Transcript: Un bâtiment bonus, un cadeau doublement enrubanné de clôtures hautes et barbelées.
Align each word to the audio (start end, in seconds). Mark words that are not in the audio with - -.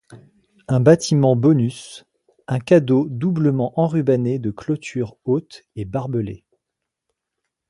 Un 0.67 0.79
bâtiment 0.79 1.35
bonus, 1.35 2.05
un 2.47 2.57
cadeau 2.59 3.07
doublement 3.07 3.71
enrubanné 3.79 4.39
de 4.39 4.49
clôtures 4.49 5.15
hautes 5.25 5.61
et 5.75 5.85
barbelées. 5.85 6.43